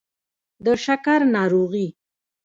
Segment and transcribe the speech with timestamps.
[0.65, 1.87] د شکر ناروغي